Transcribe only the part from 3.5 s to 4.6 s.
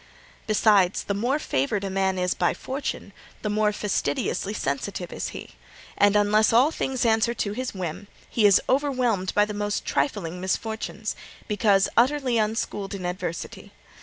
more fastidiously